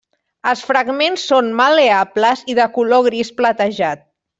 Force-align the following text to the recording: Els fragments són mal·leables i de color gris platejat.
Els 0.51 0.63
fragments 0.69 1.27
són 1.33 1.53
mal·leables 1.61 2.45
i 2.55 2.59
de 2.65 2.69
color 2.81 3.09
gris 3.13 3.35
platejat. 3.41 4.09